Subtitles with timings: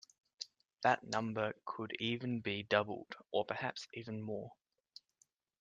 [0.81, 4.51] That number could even be doubled or perhaps even more.